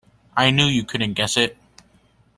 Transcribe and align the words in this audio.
I 0.35 0.49
knew 0.49 0.65
you 0.65 0.83
couldn’t 0.83 1.13
guess 1.13 1.37
it. 1.37 1.55